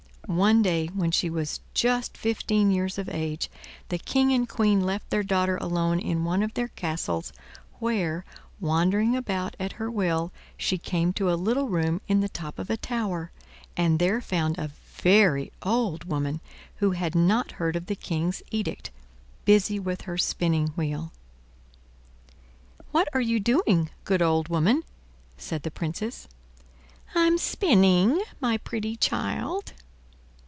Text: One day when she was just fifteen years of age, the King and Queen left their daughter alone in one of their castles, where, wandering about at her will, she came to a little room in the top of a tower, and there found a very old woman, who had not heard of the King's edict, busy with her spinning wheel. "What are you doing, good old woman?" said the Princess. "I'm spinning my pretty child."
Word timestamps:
One 0.27 0.61
day 0.61 0.85
when 0.93 1.11
she 1.11 1.29
was 1.29 1.59
just 1.73 2.15
fifteen 2.17 2.71
years 2.71 2.97
of 2.97 3.09
age, 3.09 3.51
the 3.89 3.97
King 3.97 4.31
and 4.31 4.47
Queen 4.47 4.79
left 4.79 5.09
their 5.09 5.23
daughter 5.23 5.57
alone 5.57 5.99
in 5.99 6.23
one 6.23 6.41
of 6.41 6.53
their 6.53 6.69
castles, 6.69 7.33
where, 7.79 8.23
wandering 8.61 9.13
about 9.13 9.57
at 9.59 9.73
her 9.73 9.91
will, 9.91 10.31
she 10.55 10.77
came 10.77 11.11
to 11.13 11.29
a 11.29 11.35
little 11.35 11.67
room 11.67 11.99
in 12.07 12.21
the 12.21 12.29
top 12.29 12.59
of 12.59 12.69
a 12.69 12.77
tower, 12.77 13.29
and 13.75 13.99
there 13.99 14.21
found 14.21 14.57
a 14.57 14.71
very 14.95 15.51
old 15.63 16.05
woman, 16.05 16.39
who 16.77 16.91
had 16.91 17.13
not 17.13 17.53
heard 17.53 17.75
of 17.75 17.87
the 17.87 17.95
King's 17.95 18.41
edict, 18.51 18.89
busy 19.43 19.79
with 19.81 20.03
her 20.03 20.17
spinning 20.17 20.67
wheel. 20.77 21.11
"What 22.91 23.09
are 23.11 23.19
you 23.19 23.41
doing, 23.41 23.89
good 24.05 24.21
old 24.21 24.47
woman?" 24.47 24.83
said 25.37 25.63
the 25.63 25.71
Princess. 25.71 26.29
"I'm 27.13 27.37
spinning 27.37 28.21
my 28.39 28.57
pretty 28.57 28.95
child." 28.95 29.73